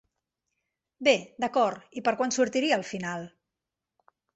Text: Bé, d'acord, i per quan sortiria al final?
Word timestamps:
Bé, 1.09 1.13
d'acord, 1.45 1.85
i 2.01 2.05
per 2.11 2.17
quan 2.23 2.37
sortiria 2.41 2.83
al 2.83 2.91
final? 2.97 3.33